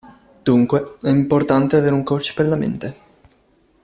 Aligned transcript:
Dunque, 0.43 0.95
è 1.03 1.09
importante 1.09 1.75
avere 1.77 1.93
un 1.93 2.01
coach 2.01 2.33
per 2.33 2.47
la 2.47 2.55
mente. 2.55 2.97